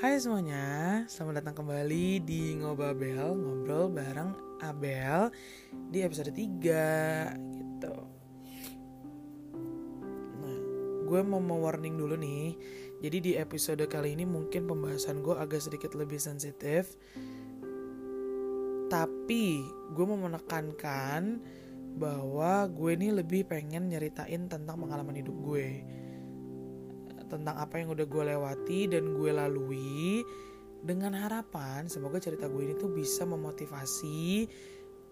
[0.00, 4.32] Hai semuanya, selamat datang kembali di Ngobabel, ngobrol bareng
[4.64, 5.28] Abel
[5.92, 7.96] di episode 3 gitu.
[10.40, 10.58] Nah,
[11.04, 12.56] gue mau mau warning dulu nih.
[13.04, 16.96] Jadi di episode kali ini mungkin pembahasan gue agak sedikit lebih sensitif.
[18.88, 19.60] Tapi
[19.92, 21.44] gue mau menekankan
[22.00, 25.99] bahwa gue ini lebih pengen nyeritain tentang pengalaman hidup gue
[27.30, 30.26] tentang apa yang udah gue lewati dan gue lalui
[30.82, 34.48] dengan harapan semoga cerita gue ini tuh bisa memotivasi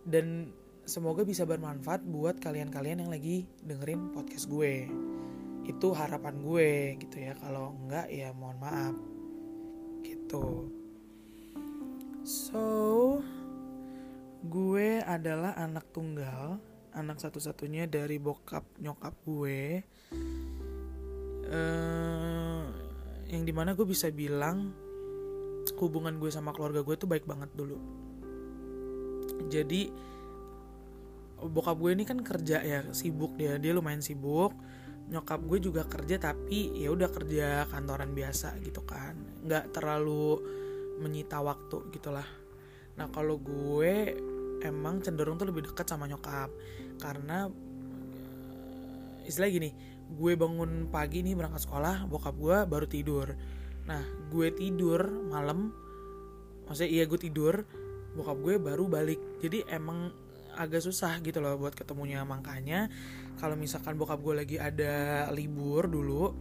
[0.08, 0.50] dan
[0.88, 4.88] semoga bisa bermanfaat buat kalian-kalian yang lagi dengerin podcast gue.
[5.68, 8.96] Itu harapan gue gitu ya kalau enggak ya mohon maaf.
[10.00, 10.72] Gitu.
[12.24, 12.64] So
[14.48, 16.56] gue adalah anak tunggal
[16.96, 19.84] anak satu-satunya dari bokap nyokap gue
[21.52, 22.62] uh,
[23.28, 24.72] yang di mana gue bisa bilang
[25.76, 27.76] hubungan gue sama keluarga gue tuh baik banget dulu.
[29.52, 29.92] Jadi
[31.38, 34.56] bokap gue ini kan kerja ya sibuk dia dia lumayan sibuk.
[35.08, 39.16] Nyokap gue juga kerja tapi ya udah kerja kantoran biasa gitu kan.
[39.44, 40.40] Nggak terlalu
[40.98, 42.26] menyita waktu gitulah.
[42.98, 44.18] Nah kalau gue
[44.64, 46.50] emang cenderung tuh lebih dekat sama nyokap
[46.98, 47.46] karena
[49.22, 49.70] istilah gini
[50.08, 53.28] gue bangun pagi nih berangkat sekolah bokap gue baru tidur.
[53.84, 55.72] Nah gue tidur malam
[56.64, 57.64] maksudnya iya gue tidur
[58.16, 59.20] bokap gue baru balik.
[59.44, 60.10] Jadi emang
[60.58, 62.24] agak susah gitu loh buat ketemunya.
[62.24, 62.88] Makanya
[63.36, 66.34] kalau misalkan bokap gue lagi ada libur dulu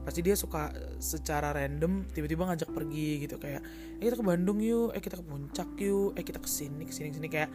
[0.00, 3.36] pasti dia suka secara random tiba-tiba ngajak pergi gitu.
[3.36, 3.62] Kayak
[4.00, 6.92] eh kita ke Bandung yuk eh kita ke puncak yuk eh kita ke sini ke
[6.94, 7.28] sini sini.
[7.28, 7.50] Kayak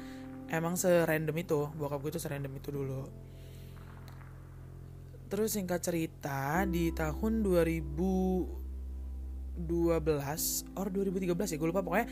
[0.52, 3.10] emang serandom itu bokap gue tuh serandom itu dulu
[5.26, 8.46] Terus singkat cerita di tahun 2012
[10.78, 12.08] or 2013 ya gue lupa pokoknya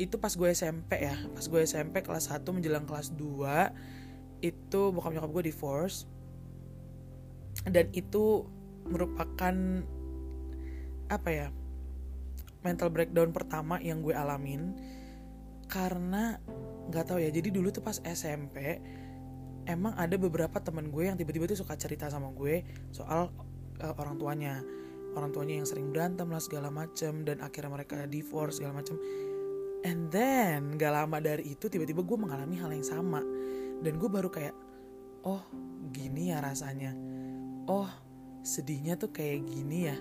[0.00, 1.16] itu pas gue SMP ya.
[1.36, 6.08] Pas gue SMP kelas 1 menjelang kelas 2 itu bokap nyokap gue divorce.
[7.68, 8.48] Dan itu
[8.88, 9.54] merupakan
[11.12, 11.52] apa ya
[12.64, 14.72] mental breakdown pertama yang gue alamin.
[15.68, 16.40] Karena
[16.88, 18.80] nggak tahu ya jadi dulu tuh pas SMP
[19.66, 23.30] emang ada beberapa teman gue yang tiba-tiba tuh suka cerita sama gue soal
[23.82, 24.54] uh, orang tuanya.
[25.12, 28.96] Orang tuanya yang sering berantem lah segala macem dan akhirnya mereka divorce segala macem.
[29.84, 33.20] And then gak lama dari itu tiba-tiba gue mengalami hal yang sama.
[33.82, 34.56] Dan gue baru kayak
[35.28, 35.44] oh
[35.92, 36.96] gini ya rasanya.
[37.68, 37.90] Oh
[38.40, 39.96] sedihnya tuh kayak gini ya.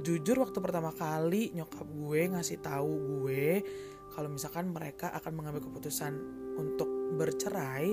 [0.00, 3.62] Jujur waktu pertama kali nyokap gue ngasih tahu gue
[4.10, 6.12] kalau misalkan mereka akan mengambil keputusan
[6.58, 6.89] untuk
[7.20, 7.92] bercerai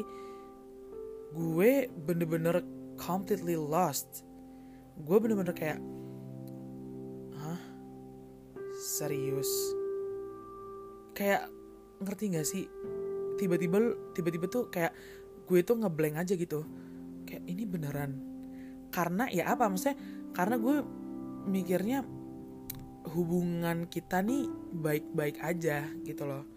[1.36, 2.64] gue bener-bener
[2.96, 4.24] completely lost.
[4.96, 5.80] Gue bener-bener kayak
[7.36, 7.60] hah?
[8.80, 9.52] Serius?
[11.12, 11.52] Kayak
[12.00, 12.64] ngerti gak sih?
[13.36, 14.96] Tiba-tiba tiba-tiba tuh kayak
[15.44, 16.64] gue tuh ngeblank aja gitu.
[17.28, 18.12] Kayak ini beneran?
[18.90, 19.68] Karena ya apa?
[19.68, 20.00] Maksudnya
[20.32, 20.76] karena gue
[21.52, 22.00] mikirnya
[23.12, 26.57] hubungan kita nih baik-baik aja gitu loh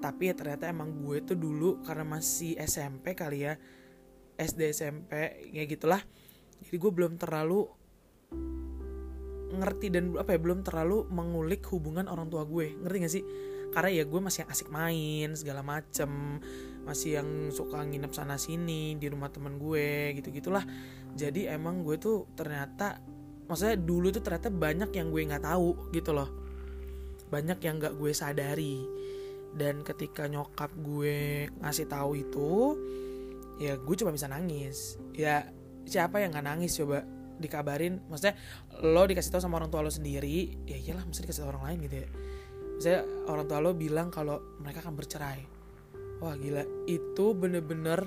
[0.00, 3.54] tapi ya ternyata emang gue tuh dulu karena masih SMP kali ya
[4.40, 5.12] SD SMP
[5.52, 6.00] ya gitulah.
[6.60, 7.68] Jadi gue belum terlalu
[9.50, 12.72] ngerti dan apa ya belum terlalu mengulik hubungan orang tua gue.
[12.80, 13.24] Ngerti gak sih?
[13.70, 16.40] Karena ya gue masih yang asik main segala macem.
[16.88, 20.64] Masih yang suka nginep sana sini di rumah temen gue gitu gitulah
[21.14, 23.02] jadi emang gue tuh ternyata
[23.50, 26.28] maksudnya dulu tuh ternyata banyak yang gue nggak tahu gitu loh.
[27.30, 28.76] Banyak yang nggak gue sadari
[29.54, 32.78] dan ketika nyokap gue ngasih tahu itu
[33.58, 34.96] ya gue cuma bisa nangis.
[35.12, 35.50] Ya
[35.84, 37.02] siapa yang nggak nangis coba
[37.40, 38.00] dikabarin?
[38.08, 38.38] Maksudnya
[38.80, 41.78] lo dikasih tahu sama orang tua lo sendiri ya iyalah mesti dikasih tahu orang lain
[41.90, 42.08] gitu ya.
[42.80, 45.40] Maksudnya orang tua lo bilang kalau mereka akan bercerai.
[46.24, 46.64] Wah gila.
[46.88, 48.00] Itu bener-bener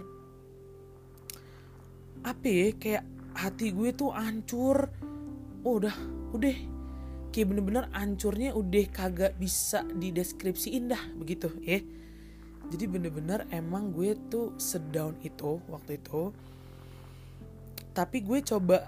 [2.24, 3.06] apa ya kayak
[3.36, 4.90] hati gue tuh hancur.
[5.63, 5.95] Oh udah
[6.34, 6.73] udah
[7.33, 11.81] kayak bener-bener ancurnya udah kagak bisa dideskripsiin dah begitu ya.
[12.69, 16.30] Jadi bener-bener emang gue tuh sedown itu waktu itu.
[17.91, 18.88] Tapi gue coba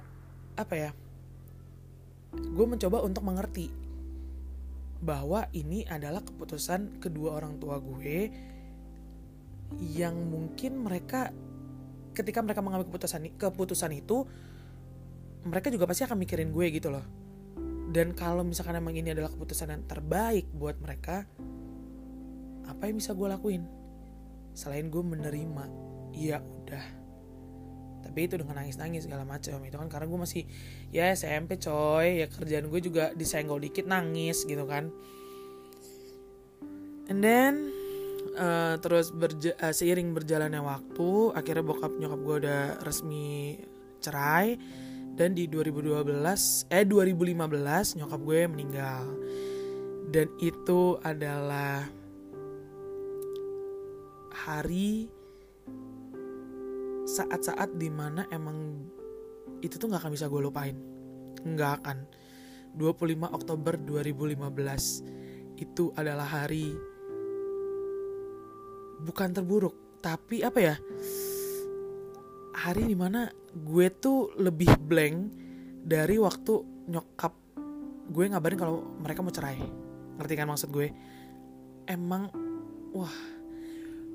[0.56, 0.92] apa ya
[2.36, 3.72] gue mencoba untuk mengerti
[5.04, 8.32] bahwa ini adalah keputusan kedua orang tua gue
[9.80, 11.32] yang mungkin mereka
[12.16, 14.24] ketika mereka mengambil keputusan keputusan itu
[15.46, 17.25] mereka juga pasti akan mikirin gue gitu loh
[17.96, 21.24] dan kalau misalkan emang ini adalah keputusan yang terbaik buat mereka
[22.68, 23.64] apa yang bisa gue lakuin?
[24.52, 25.64] Selain gue menerima
[26.12, 26.86] ya udah.
[28.04, 30.44] Tapi itu dengan nangis nangis segala macam itu kan karena gue masih
[30.92, 32.20] ya SMP coy.
[32.20, 34.92] Ya kerjaan gue juga disenggol dikit nangis gitu kan.
[37.08, 37.72] And then
[38.36, 43.56] uh, terus berja uh, seiring berjalannya waktu akhirnya bokap nyokap gue udah resmi
[44.04, 44.60] cerai
[45.16, 46.12] dan di 2012
[46.72, 49.04] eh 2015 nyokap gue meninggal.
[50.12, 51.88] Dan itu adalah
[54.36, 55.10] hari
[57.08, 58.86] saat-saat di mana emang
[59.64, 60.76] itu tuh nggak akan bisa gue lupain.
[61.42, 61.98] Nggak akan.
[62.76, 66.76] 25 Oktober 2015 itu adalah hari
[69.00, 70.76] bukan terburuk tapi apa ya
[72.56, 75.18] hari di mana gue tuh lebih blank
[75.84, 77.34] dari waktu nyokap
[78.10, 79.60] gue ngabarin kalau mereka mau cerai.
[80.16, 80.88] Ngerti kan maksud gue?
[81.84, 82.32] Emang
[82.96, 83.16] wah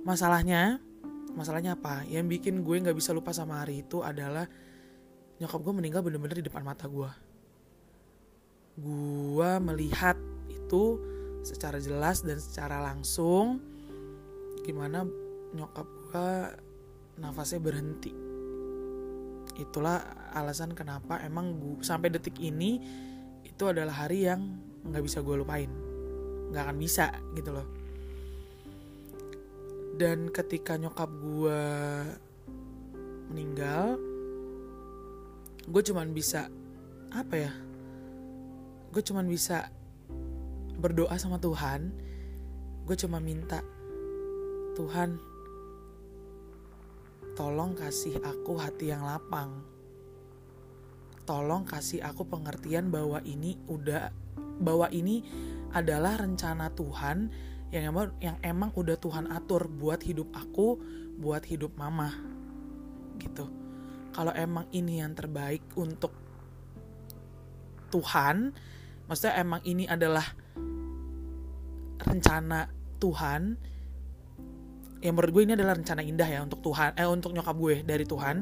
[0.09, 0.81] masalahnya
[1.37, 2.09] masalahnya apa?
[2.09, 4.49] Yang bikin gue nggak bisa lupa sama hari itu adalah
[5.37, 7.11] nyokap gue meninggal bener-bener di depan mata gue.
[8.81, 10.17] Gue melihat
[10.49, 10.97] itu
[11.45, 13.61] secara jelas dan secara langsung
[14.65, 15.05] gimana
[15.53, 16.31] nyokap gue
[17.21, 18.30] nafasnya berhenti
[19.59, 20.03] itulah
[20.35, 22.79] alasan kenapa emang gue sampai detik ini
[23.43, 25.71] itu adalah hari yang nggak bisa gue lupain.
[26.51, 27.69] Nggak akan bisa gitu loh.
[29.97, 31.63] Dan ketika nyokap gue
[33.31, 33.95] meninggal
[35.71, 36.51] gue cuman bisa
[37.15, 37.53] apa ya
[38.91, 39.71] gue cuman bisa
[40.81, 41.95] berdoa sama Tuhan.
[42.89, 43.63] Gue cuma minta
[44.75, 45.30] Tuhan
[47.41, 49.65] tolong kasih aku hati yang lapang
[51.25, 54.13] tolong kasih aku pengertian bahwa ini udah
[54.61, 55.25] bahwa ini
[55.73, 57.33] adalah rencana Tuhan
[57.71, 60.77] yang emang yang emang udah Tuhan atur buat hidup aku,
[61.23, 62.11] buat hidup mama.
[63.17, 63.47] Gitu.
[64.11, 66.11] Kalau emang ini yang terbaik untuk
[67.95, 68.51] Tuhan,
[69.07, 70.27] maksudnya emang ini adalah
[72.03, 72.67] rencana
[72.99, 73.55] Tuhan.
[75.01, 78.05] Yang menurut gue ini adalah rencana indah ya untuk Tuhan, eh untuk nyokap gue dari
[78.05, 78.37] Tuhan.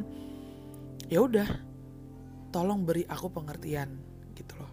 [1.09, 1.49] Ya udah,
[2.51, 3.95] tolong beri aku pengertian
[4.35, 4.73] gitu loh.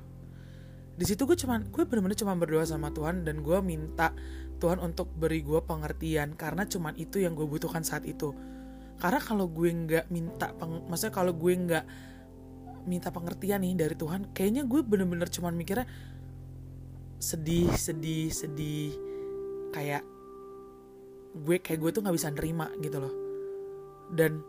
[0.96, 4.16] Di situ gue cuman gue bener-bener cuma berdoa sama Tuhan dan gue minta
[4.58, 8.32] Tuhan untuk beri gue pengertian karena cuman itu yang gue butuhkan saat itu
[8.96, 11.86] karena kalau gue nggak minta peng, maksudnya kalau gue nggak
[12.88, 15.90] minta pengertian nih dari Tuhan kayaknya gue bener-bener cuman mikirnya
[17.20, 18.96] sedih sedih sedih
[19.76, 20.06] kayak
[21.36, 23.14] gue kayak gue tuh nggak bisa nerima gitu loh.
[24.16, 24.40] Dan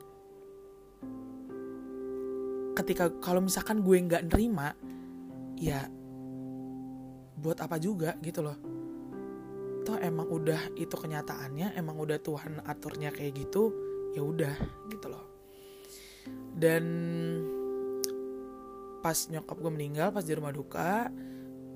[2.76, 4.70] ketika kalau misalkan gue nggak nerima
[5.58, 5.88] ya
[7.40, 8.58] buat apa juga gitu loh.
[9.82, 13.74] Toh emang udah itu kenyataannya emang udah Tuhan aturnya kayak gitu
[14.14, 14.54] ya udah
[14.90, 15.24] gitu loh.
[16.54, 16.84] Dan
[19.02, 21.06] pas nyokap gue meninggal pas di rumah duka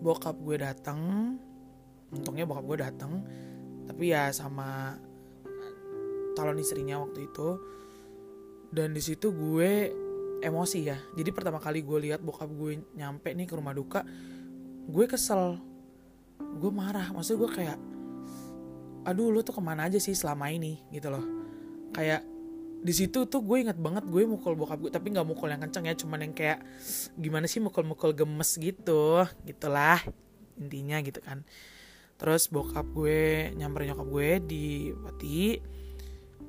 [0.03, 0.99] bokap gue datang
[2.11, 3.13] untungnya bokap gue datang
[3.91, 4.95] tapi ya sama
[6.39, 7.59] calon istrinya waktu itu.
[8.71, 9.91] Dan di situ gue
[10.39, 10.95] emosi ya.
[11.19, 14.07] Jadi pertama kali gue lihat bokap gue nyampe nih ke rumah duka
[14.87, 15.59] gue kesel.
[16.39, 17.11] Gue marah.
[17.11, 17.79] Maksud gue kayak
[19.03, 20.79] aduh lu tuh ke mana aja sih selama ini?
[20.95, 21.27] Gitu loh.
[21.91, 22.23] Kayak
[22.81, 25.85] di situ tuh gue inget banget gue mukul bokap gue tapi nggak mukul yang kenceng
[25.85, 26.63] ya cuman yang kayak
[27.19, 29.27] gimana sih mukul-mukul gemes gitu?
[29.43, 29.99] Gitulah
[30.63, 31.43] intinya gitu kan
[32.21, 35.57] terus bokap gue nyamperin nyokap gue di peti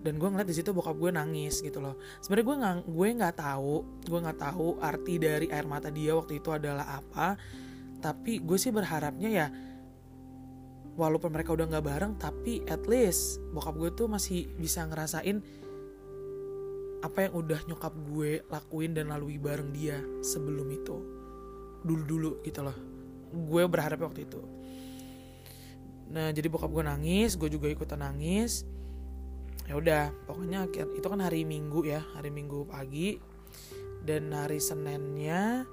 [0.03, 1.95] dan gue ngeliat di situ bokap gue nangis gitu loh.
[2.19, 6.43] Sebenarnya gue nggak gue nggak tahu gue nggak tahu arti dari air mata dia waktu
[6.43, 7.39] itu adalah apa.
[8.03, 9.47] Tapi gue sih berharapnya ya
[10.99, 15.39] walaupun mereka udah nggak bareng tapi at least bokap gue tuh masih bisa ngerasain
[16.99, 20.97] apa yang udah nyokap gue lakuin dan lalui bareng dia sebelum itu.
[21.87, 22.75] Dulu dulu gitu loh.
[23.31, 24.60] Gue berharap waktu itu
[26.11, 28.67] nah jadi bokap gue nangis gue juga ikutan nangis.
[29.65, 33.17] Ya udah pokoknya itu kan hari minggu ya hari minggu pagi.
[34.01, 35.63] Dan hari seninnya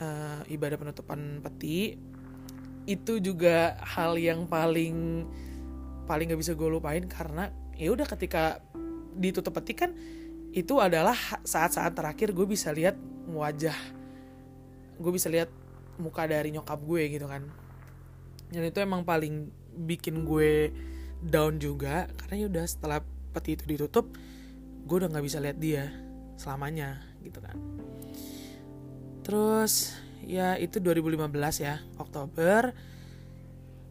[0.00, 1.94] uh, ibadah penutupan peti
[2.88, 5.28] itu juga hal yang paling
[6.08, 8.58] paling gak bisa gue lupain karena ya udah ketika
[9.14, 9.94] ditutup peti kan
[10.52, 11.14] itu adalah
[11.46, 12.98] saat-saat terakhir gue bisa lihat
[13.30, 13.76] wajah
[14.98, 15.48] gue bisa lihat
[15.96, 17.46] muka dari nyokap gue gitu kan
[18.52, 20.68] dan itu emang paling bikin gue
[21.24, 23.00] down juga karena ya udah setelah
[23.32, 24.12] peti itu ditutup
[24.84, 25.88] gue udah nggak bisa lihat dia
[26.36, 27.56] selamanya gitu kan.
[29.22, 29.94] Terus
[30.26, 31.32] ya itu 2015
[31.62, 32.74] ya Oktober.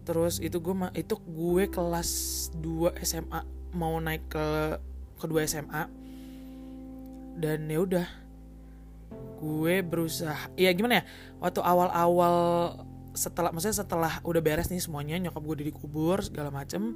[0.04, 2.10] Terus itu gue itu gue kelas
[2.60, 3.42] 2 SMA
[3.72, 4.48] mau naik ke
[5.22, 5.88] kedua SMA
[7.40, 8.08] dan ya udah
[9.40, 11.04] gue berusaha ya gimana ya
[11.40, 12.36] waktu awal-awal
[13.12, 16.96] setelah maksudnya setelah udah beres nih semuanya nyokap gue dikubur segala macem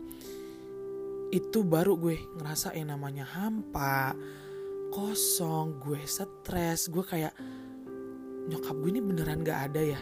[1.33, 4.15] itu baru gue ngerasa yang namanya hampa
[4.93, 7.35] kosong gue stres gue kayak
[8.47, 10.01] nyokap gue ini beneran gak ada ya?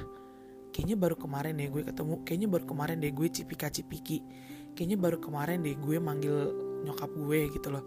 [0.73, 4.19] Kayaknya baru kemarin deh gue ketemu kayaknya baru kemarin deh gue cipika cipiki
[4.73, 6.35] kayaknya baru kemarin deh gue manggil
[6.83, 7.85] nyokap gue gitu loh.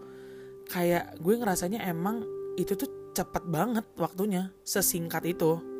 [0.67, 2.25] Kayak gue ngerasanya emang
[2.57, 5.76] itu tuh cepet banget waktunya sesingkat itu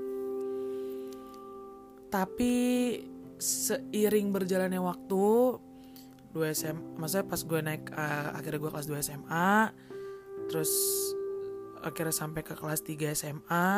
[2.08, 2.54] tapi
[3.38, 5.26] seiring berjalannya waktu
[6.34, 9.52] 2 SM maksudnya pas gue naik uh, akhirnya gue kelas 2 SMA
[10.50, 10.72] terus
[11.84, 13.70] akhirnya sampai ke kelas 3 SMA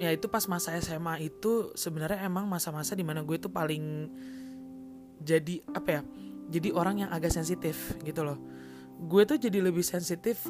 [0.00, 4.08] ya itu pas masa SMA itu sebenarnya emang masa-masa di mana gue tuh paling
[5.20, 6.02] jadi apa ya
[6.50, 8.36] jadi orang yang agak sensitif gitu loh.
[9.06, 10.44] Gue tuh jadi lebih sensitif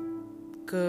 [0.64, 0.84] ke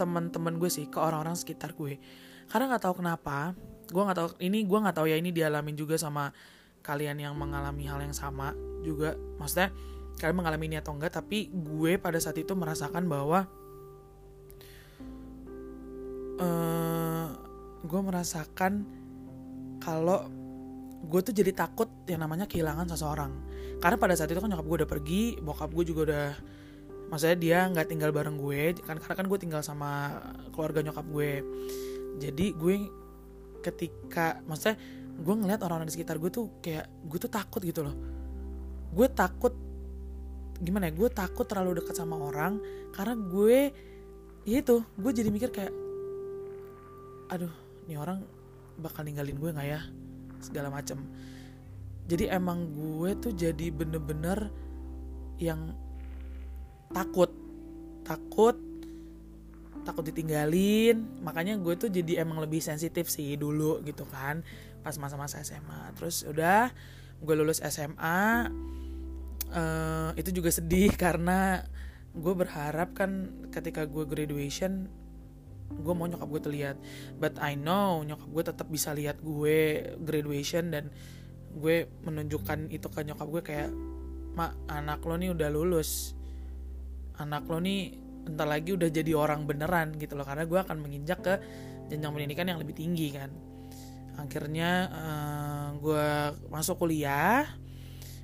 [0.00, 2.00] teman-teman gue sih ke orang-orang sekitar gue.
[2.48, 3.52] Karena nggak tahu kenapa
[3.90, 6.32] gue nggak tahu ini gue nggak tahu ya ini dialamin juga sama
[6.80, 9.12] kalian yang mengalami hal yang sama juga.
[9.36, 9.68] Maksudnya
[10.16, 13.44] kalian mengalami ini atau enggak tapi gue pada saat itu merasakan bahwa
[16.40, 17.28] uh,
[17.84, 18.88] gue merasakan
[19.80, 20.28] kalau
[21.00, 23.32] gue tuh jadi takut yang namanya kehilangan seseorang.
[23.80, 26.28] Karena pada saat itu kan nyokap gue udah pergi bokap gue juga udah
[27.10, 30.22] maksudnya dia nggak tinggal bareng gue kan karena kan gue tinggal sama
[30.54, 31.32] keluarga nyokap gue.
[32.22, 32.74] Jadi gue
[33.60, 34.78] ketika maksudnya
[35.20, 37.94] gue ngeliat orang-orang di sekitar gue tuh kayak gue tuh takut gitu loh.
[38.94, 39.52] Gue takut
[40.62, 42.62] gimana ya gue takut terlalu dekat sama orang
[42.94, 43.58] karena gue
[44.44, 45.72] ya itu gue jadi mikir kayak
[47.32, 47.52] aduh
[47.88, 48.22] ini orang
[48.78, 49.82] bakal ninggalin gue nggak ya?
[50.38, 51.02] Segala macem.
[52.06, 54.50] Jadi emang gue tuh jadi bener-bener
[55.38, 55.74] yang
[56.90, 57.30] takut.
[58.04, 58.70] Takut
[59.84, 61.24] takut ditinggalin.
[61.24, 64.44] Makanya gue tuh jadi emang lebih sensitif sih dulu gitu kan
[64.80, 66.72] pas masa-masa SMA terus udah
[67.20, 68.48] gue lulus SMA
[69.52, 71.64] uh, eh, itu juga sedih karena
[72.16, 74.88] gue berharap kan ketika gue graduation
[75.70, 76.76] gue mau nyokap gue terlihat.
[77.22, 80.90] But I know nyokap gue tetap bisa lihat gue graduation dan
[81.54, 83.70] gue menunjukkan itu ke nyokap gue kayak
[84.34, 86.18] mak anak lo nih udah lulus
[87.20, 87.92] anak lo nih
[88.26, 90.24] entar lagi udah jadi orang beneran gitu loh.
[90.24, 91.34] Karena gue akan menginjak ke
[91.92, 93.30] jenjang pendidikan yang lebih tinggi kan.
[94.16, 96.06] Akhirnya uh, eh, gue
[96.48, 97.44] masuk kuliah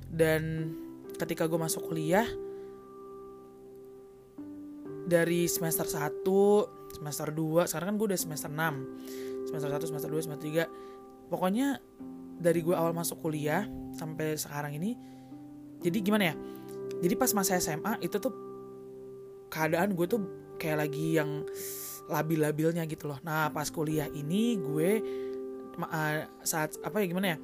[0.09, 0.73] dan
[1.17, 2.25] ketika gue masuk kuliah
[5.07, 6.21] dari semester 1
[6.99, 11.79] semester 2 sekarang kan gue udah semester 6 semester 1 semester 2 semester 3 pokoknya
[12.37, 14.99] dari gue awal masuk kuliah sampai sekarang ini
[15.81, 16.35] jadi gimana ya?
[16.97, 18.33] Jadi pas masa SMA itu tuh
[19.47, 20.21] keadaan gue tuh
[20.57, 21.45] kayak lagi yang
[22.07, 23.19] labil-labilnya gitu loh.
[23.23, 24.89] Nah pas kuliah ini gue
[25.79, 27.37] uh, saat apa ya gimana ya?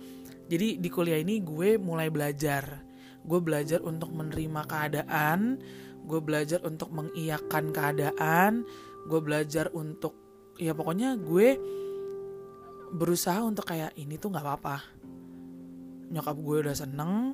[0.47, 2.83] Jadi di kuliah ini gue mulai belajar.
[3.23, 5.59] Gue belajar untuk menerima keadaan.
[6.03, 8.67] Gue belajar untuk mengiyakan keadaan.
[9.07, 10.15] Gue belajar untuk
[10.59, 11.57] ya pokoknya gue
[12.93, 14.77] berusaha untuk kayak ini tuh nggak apa-apa.
[16.13, 17.33] Nyokap gue udah seneng,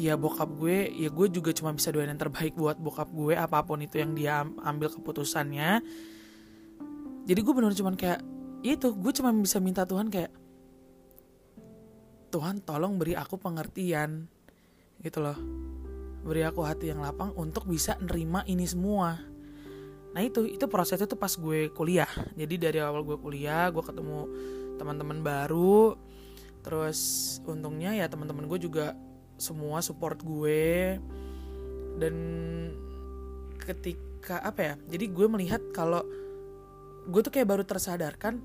[0.00, 3.60] ya bokap gue ya gue juga cuma bisa doain yang terbaik buat bokap gue apa
[3.64, 5.84] pun itu yang dia ambil keputusannya.
[7.22, 8.20] Jadi gue benar cuma kayak
[8.64, 10.32] ya itu gue cuma bisa minta Tuhan kayak
[12.32, 14.24] Tuhan tolong beri aku pengertian
[15.04, 15.36] gitu loh.
[16.22, 19.20] Beri aku hati yang lapang untuk bisa nerima ini semua.
[20.12, 22.08] Nah itu itu prosesnya tuh pas gue kuliah.
[22.32, 24.30] Jadi dari awal gue kuliah gue ketemu
[24.80, 25.98] teman-teman baru.
[26.62, 26.98] Terus
[27.44, 28.96] untungnya ya teman-teman gue juga
[29.42, 31.02] semua support gue.
[31.98, 32.14] Dan
[33.58, 36.06] ketika apa ya jadi gue melihat kalau
[37.10, 38.38] gue tuh kayak baru tersadarkan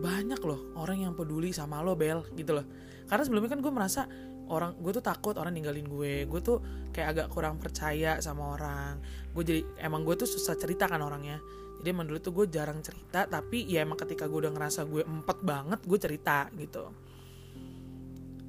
[0.00, 2.66] banyak loh orang yang peduli sama lo bel gitu loh.
[3.06, 4.06] Karena sebelumnya kan gue merasa
[4.50, 6.26] orang gue tuh takut orang ninggalin gue.
[6.26, 6.58] Gue tuh
[6.90, 8.98] kayak agak kurang percaya sama orang.
[9.30, 11.38] Gue jadi emang gue tuh susah cerita kan orangnya.
[11.80, 15.02] Jadi emang dulu tuh gue jarang cerita tapi ya emang ketika gue udah ngerasa gue
[15.06, 16.84] empet banget gue cerita gitu.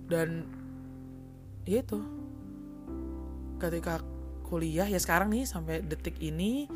[0.09, 0.60] Dan
[1.65, 1.99] ya itu.
[3.61, 4.01] Ketika
[4.45, 6.67] kuliah ya sekarang nih sampai detik ini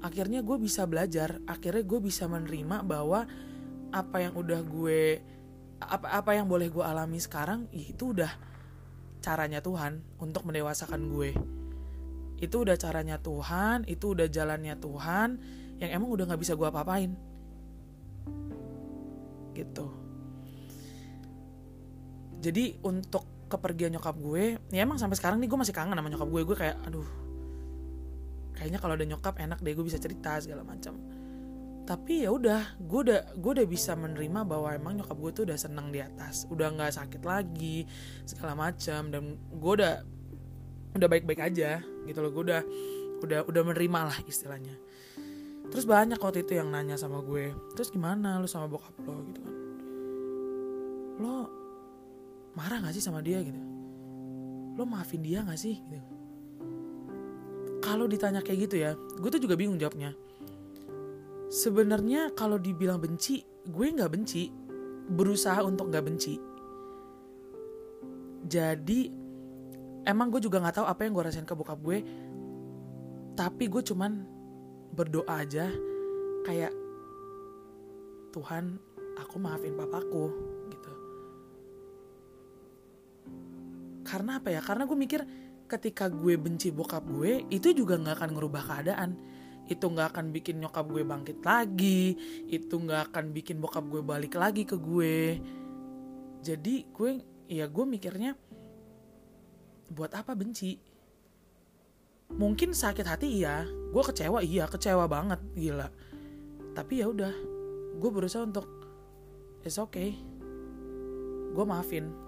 [0.00, 1.42] akhirnya gue bisa belajar.
[1.44, 3.26] Akhirnya gue bisa menerima bahwa
[3.88, 5.22] apa yang udah gue
[5.78, 8.30] apa apa yang boleh gue alami sekarang itu udah
[9.22, 11.30] caranya Tuhan untuk mendewasakan gue.
[12.38, 15.28] Itu udah caranya Tuhan itu udah jalannya Tuhan
[15.78, 17.14] yang emang udah nggak bisa gue apa-apain.
[19.54, 19.86] Gitu.
[22.38, 26.28] Jadi untuk kepergian nyokap gue ya emang sampai sekarang nih gue masih kangen sama nyokap
[26.28, 26.42] gue.
[26.44, 27.08] Gue kayak aduh
[28.54, 30.94] kayaknya kalau ada nyokap enak deh gue bisa cerita segala macam.
[31.88, 35.56] Tapi ya udah gue udah gue udah bisa menerima bahwa emang nyokap gue tuh udah
[35.56, 37.88] seneng di atas udah nggak sakit lagi
[38.28, 40.04] segala macam dan gue udah
[41.00, 42.30] udah baik-baik aja gitu loh.
[42.30, 42.62] Gue udah
[43.24, 44.76] udah udah menerima lah istilahnya.
[45.68, 49.24] Terus banyak waktu itu yang nanya sama gue terus gimana lu sama bokap lo?
[49.32, 49.54] Gitu kan.
[51.18, 51.57] Lo
[52.58, 53.62] marah gak sih sama dia gitu?
[54.74, 55.78] Lo maafin dia gak sih?
[55.78, 56.08] Gitu.
[57.78, 60.10] Kalau ditanya kayak gitu ya gue tuh juga bingung jawabnya.
[61.48, 64.50] Sebenarnya kalau dibilang benci gue nggak benci.
[65.08, 66.34] Berusaha untuk nggak benci.
[68.44, 69.00] Jadi
[70.04, 71.98] emang gue juga nggak tahu apa yang gue rasain ke bokap gue.
[73.38, 74.12] Tapi gue cuman
[74.92, 75.70] berdoa aja
[76.42, 76.74] kayak
[78.34, 78.76] Tuhan
[79.16, 80.57] aku maafin papaku
[84.08, 84.64] karena apa ya?
[84.64, 85.20] Karena gue mikir
[85.68, 89.10] ketika gue benci bokap gue itu juga nggak akan ngerubah keadaan.
[89.68, 92.16] Itu nggak akan bikin nyokap gue bangkit lagi.
[92.48, 95.36] Itu nggak akan bikin bokap gue balik lagi ke gue.
[96.40, 97.10] Jadi gue
[97.52, 98.32] ya gue mikirnya
[99.92, 100.80] buat apa benci?
[102.32, 105.92] Mungkin sakit hati iya gue kecewa iya kecewa banget gila.
[106.72, 107.32] Tapi ya udah
[108.00, 108.64] gue berusaha untuk
[109.68, 110.16] it's okay.
[111.52, 112.27] Gue maafin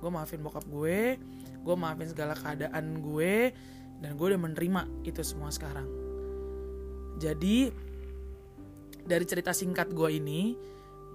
[0.00, 1.20] gue maafin bokap gue
[1.60, 3.52] gue maafin segala keadaan gue
[4.00, 5.84] dan gue udah menerima itu semua sekarang
[7.20, 7.68] jadi
[9.04, 10.54] dari cerita singkat gue ini,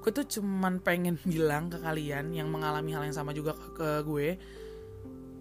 [0.04, 3.90] gue tuh cuman pengen bilang ke kalian yang mengalami hal yang sama juga ke, ke
[4.04, 4.28] gue,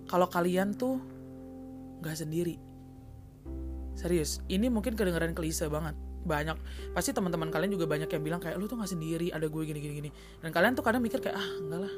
[0.06, 1.02] kalau kalian tuh
[2.00, 2.56] nggak sendiri.
[3.94, 5.94] Serius, ini mungkin kedengeran klise banget.
[6.24, 6.56] Banyak,
[6.96, 9.78] pasti teman-teman kalian juga banyak yang bilang kayak lu tuh nggak sendiri, ada gue gini
[9.78, 10.10] gini gini.
[10.40, 11.94] Dan kalian tuh kadang mikir kayak ah enggak lah,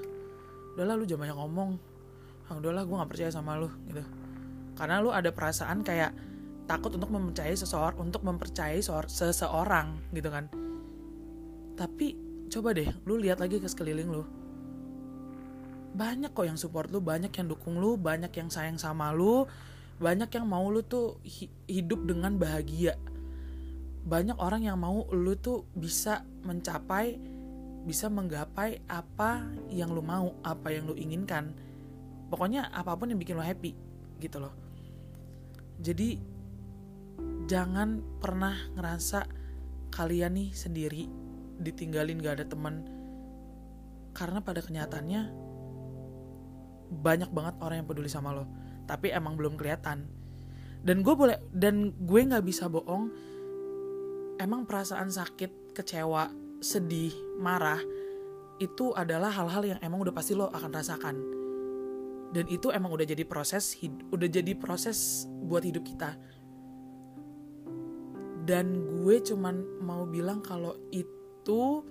[0.76, 1.70] udahlah lu jangan banyak ngomong,
[2.52, 4.04] ah udahlah gue nggak percaya sama lu gitu.
[4.76, 6.12] Karena lu ada perasaan kayak
[6.68, 10.52] takut untuk mempercayai seseorang untuk mempercayai seseorang gitu kan.
[11.80, 12.06] Tapi
[12.52, 14.22] coba deh lu lihat lagi ke sekeliling lu.
[15.96, 19.48] Banyak kok yang support lu banyak yang dukung lu banyak yang sayang sama lu
[19.96, 21.16] banyak yang mau lu tuh
[21.64, 23.00] hidup dengan bahagia.
[24.04, 27.16] Banyak orang yang mau lu tuh bisa mencapai
[27.86, 31.54] bisa menggapai apa yang lu mau apa yang lu inginkan.
[32.26, 33.78] Pokoknya apa pun yang bikin lu happy
[34.18, 34.50] gitu loh.
[35.78, 36.18] Jadi
[37.46, 39.30] jangan pernah ngerasa
[39.94, 41.06] kalian nih sendiri
[41.62, 42.84] ditinggalin gak ada teman
[44.12, 45.22] karena pada kenyataannya
[46.90, 48.50] banyak banget orang yang peduli sama lo.
[48.90, 50.10] Tapi emang belum kelihatan.
[50.82, 53.10] Dan gue boleh dan gue nggak bisa bohong
[54.38, 57.80] emang perasaan sakit kecewa sedih marah
[58.56, 61.16] itu adalah hal-hal yang emang udah pasti lo akan rasakan.
[62.32, 63.76] Dan itu emang udah jadi proses
[64.12, 66.16] udah jadi proses buat hidup kita.
[68.46, 71.82] Dan gue cuman mau bilang kalau itu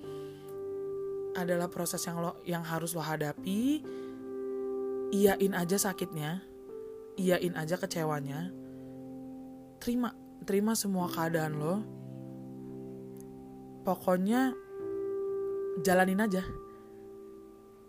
[1.36, 3.84] adalah proses yang lo yang harus lo hadapi.
[5.13, 6.56] Iyain aja sakitnya
[7.15, 8.51] iyain aja kecewanya.
[9.80, 10.12] Terima
[10.43, 11.75] terima semua keadaan lo
[13.86, 14.52] pokoknya
[15.86, 16.41] jalanin aja.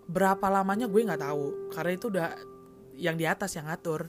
[0.07, 2.29] Berapa lamanya gue nggak tahu karena itu udah
[3.01, 4.07] yang di atas yang ngatur.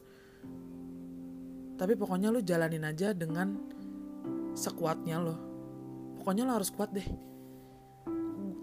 [1.80, 3.56] Tapi pokoknya lo jalanin aja dengan
[4.54, 5.36] sekuatnya lo.
[6.22, 7.08] Pokoknya lo harus kuat deh.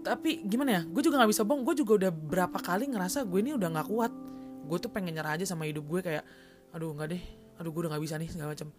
[0.05, 1.65] Tapi gimana ya gue juga nggak bisa bohong.
[1.65, 4.13] Gue juga udah berapa kali ngerasa gue ini udah nggak kuat.
[4.69, 6.23] Gue tuh pengen nyerah aja sama hidup gue kayak
[6.71, 7.23] aduh nggak deh.
[7.59, 8.69] Aduh gue udah nggak bisa nih segala macam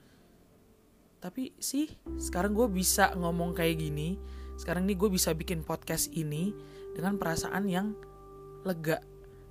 [1.26, 1.90] tapi sih
[2.22, 4.14] sekarang gue bisa ngomong kayak gini
[4.54, 6.54] sekarang nih gue bisa bikin podcast ini
[6.94, 7.98] dengan perasaan yang
[8.62, 9.02] lega.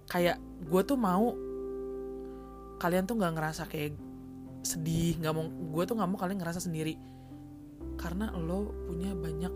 [0.07, 1.35] Kayak gue tuh mau
[2.79, 3.91] kalian tuh nggak ngerasa kayak
[4.63, 6.95] sedih nggak mau gue tuh nggak mau kalian ngerasa sendiri.
[7.99, 9.53] Karena lo punya banyak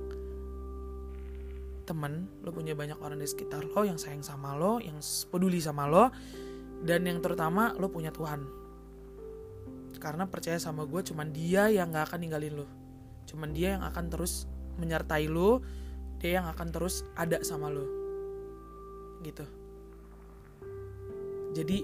[1.87, 5.01] temen lo punya banyak orang di sekitar lo yang sayang sama lo yang
[5.33, 6.13] peduli sama lo
[6.85, 8.58] dan yang terutama lo punya Tuhan
[9.99, 12.67] karena percaya sama gue cuman dia yang gak akan ninggalin lo
[13.29, 15.61] cuman dia yang akan terus menyertai lo
[16.19, 17.99] dia yang akan terus ada sama lo
[19.23, 19.43] gitu.
[21.55, 21.83] Jadi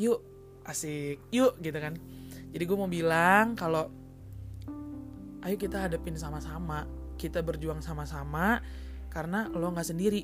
[0.00, 0.18] yuk
[0.66, 1.94] asik yuk gitu kan.
[2.50, 3.90] Jadi gue mau bilang kalau
[5.46, 6.86] ayo kita hadapin sama-sama
[7.20, 8.62] kita berjuang sama-sama
[9.12, 10.22] karena lo nggak sendiri.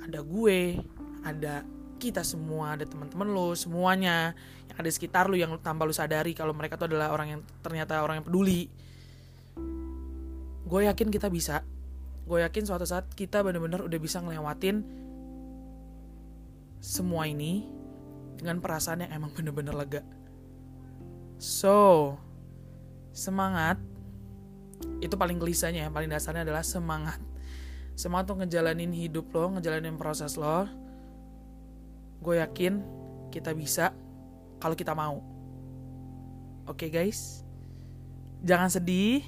[0.00, 0.80] Ada gue
[1.24, 1.64] ada
[2.00, 4.32] kita semua ada teman-teman lo semuanya
[4.72, 7.40] yang ada di sekitar lo yang tanpa lo sadari kalau mereka tuh adalah orang yang
[7.60, 8.72] ternyata orang yang peduli.
[10.64, 11.60] Gue yakin kita bisa.
[12.24, 14.80] Gue yakin suatu saat kita benar-benar udah bisa ngelewatin
[16.80, 17.68] semua ini
[18.40, 20.02] dengan perasaan yang emang bener-bener lega.
[21.36, 22.16] So,
[23.12, 23.76] semangat.
[25.04, 27.20] Itu paling gelisahnya yang paling dasarnya adalah semangat.
[27.92, 30.64] Semangat tuh ngejalanin hidup lo ngejalanin proses lo
[32.20, 32.84] gue yakin
[33.32, 33.96] kita bisa
[34.60, 35.24] kalau kita mau.
[36.68, 37.42] Oke okay, guys?
[38.44, 39.24] Jangan sedih.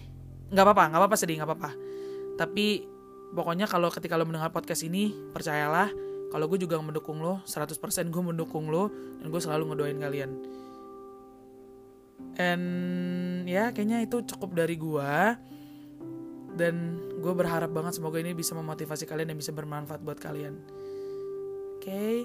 [0.52, 1.70] Nggak apa-apa nggak apa-apa sedih nggak apa-apa.
[2.36, 2.84] Tapi
[3.32, 5.88] pokoknya kalau ketika lo mendengar podcast ini percayalah
[6.28, 7.76] kalau gue juga mendukung lo 100%
[8.08, 10.30] gue mendukung lo dan gue selalu ngedoain kalian.
[12.36, 12.64] And
[13.48, 15.12] ya kayaknya itu cukup dari gue
[16.52, 20.60] dan gue berharap banget semoga ini bisa memotivasi kalian dan bisa bermanfaat buat kalian.
[21.80, 21.88] Oke?
[21.88, 22.16] okay?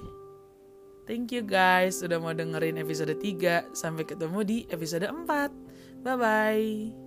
[1.07, 7.06] Thank you guys sudah mau dengerin episode 3 sampai ketemu di episode 4 bye bye